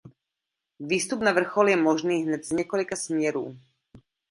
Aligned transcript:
Výstup 0.79 1.21
na 1.21 1.29
vrchol 1.31 1.69
je 1.69 1.75
možný 1.77 2.23
hned 2.23 2.45
z 2.45 2.51
několika 2.51 2.95
směrů. 2.95 3.57